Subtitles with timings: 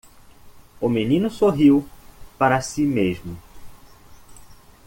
[0.79, 1.87] O menino sorriu
[2.35, 3.37] para si mesmo.